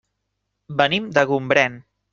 Venim 0.81 1.13
de 1.19 1.27
Gombrèn. 1.35 1.79